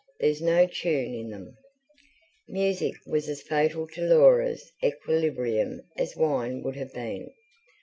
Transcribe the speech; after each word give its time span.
There's 0.19 0.41
no 0.41 0.65
tune 0.65 1.13
in 1.13 1.29
them." 1.29 1.57
Music 2.47 2.95
was 3.05 3.29
as 3.29 3.43
fatal 3.43 3.87
to 3.89 4.01
Laura's 4.01 4.71
equilibrium 4.83 5.79
as 5.95 6.15
wine 6.15 6.63
would 6.63 6.75
have 6.75 6.91
been. 6.91 7.29